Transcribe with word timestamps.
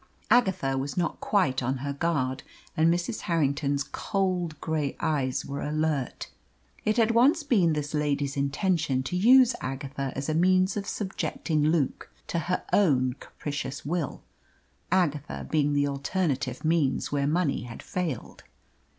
Agatha 0.31 0.79
was 0.79 0.97
not 0.97 1.19
quite 1.19 1.61
on 1.61 1.77
her 1.77 1.93
guard, 1.93 2.41
and 2.75 2.91
Mrs. 2.91 3.19
Harrington's 3.19 3.83
cold 3.83 4.59
grey 4.59 4.97
eyes 4.99 5.45
were 5.45 5.61
alert. 5.61 6.31
It 6.83 6.97
had 6.97 7.11
once 7.11 7.43
been 7.43 7.73
this 7.73 7.93
lady's 7.93 8.35
intention 8.35 9.03
to 9.03 9.15
use 9.15 9.53
Agatha 9.61 10.11
as 10.15 10.27
a 10.27 10.33
means 10.33 10.75
of 10.75 10.87
subjecting 10.87 11.61
Luke 11.65 12.09
to 12.29 12.39
her 12.39 12.63
own 12.73 13.13
capricious 13.19 13.85
will 13.85 14.23
Agatha 14.91 15.45
being 15.51 15.73
the 15.73 15.87
alternative 15.87 16.65
means 16.65 17.11
where 17.11 17.27
money 17.27 17.65
had 17.65 17.83
failed. 17.83 18.43